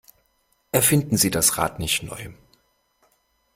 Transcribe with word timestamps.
Erfinden 0.71 1.15
Sie 1.15 1.29
das 1.29 1.59
Rad 1.59 1.77
nicht 1.77 2.01
neu! 2.01 2.31